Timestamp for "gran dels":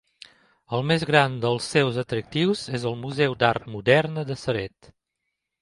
1.09-1.67